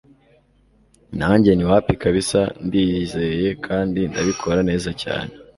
nanjye 1.19 1.49
nti 1.53 1.65
wapi 1.71 1.93
kabsa 2.01 2.41
ndiyizeye 2.65 3.49
kandi 3.65 3.99
ndabikora 4.11 4.59
neza 4.69 4.89
cyane 5.01 5.31